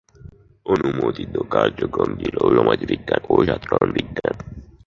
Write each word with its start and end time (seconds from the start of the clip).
অনুমোদিত 0.65 1.33
পাঠ্যক্রম 1.51 2.09
ছিল 2.21 2.35
সমাজবিজ্ঞান 2.57 3.21
ও 3.29 3.35
সাধারণ 3.47 3.89
বিজ্ঞান। 3.97 4.35